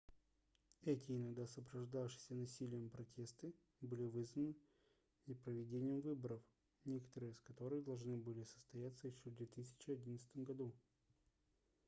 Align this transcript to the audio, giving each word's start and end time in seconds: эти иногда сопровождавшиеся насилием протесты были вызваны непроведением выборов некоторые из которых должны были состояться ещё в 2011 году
эти 0.83 1.11
иногда 1.15 1.45
сопровождавшиеся 1.45 2.33
насилием 2.33 2.89
протесты 2.89 3.53
были 3.81 4.07
вызваны 4.07 4.55
непроведением 5.27 6.01
выборов 6.01 6.41
некоторые 6.85 7.33
из 7.33 7.39
которых 7.39 7.83
должны 7.83 8.17
были 8.17 8.41
состояться 8.41 9.05
ещё 9.07 9.29
в 9.29 9.35
2011 9.35 10.37
году 10.43 10.73